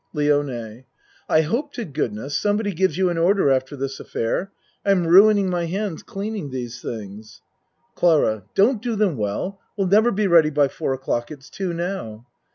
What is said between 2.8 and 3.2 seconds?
you an